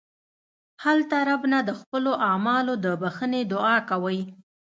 [0.83, 4.19] هلته رب نه د خپلو اعمالو د بښنې دعا کوئ.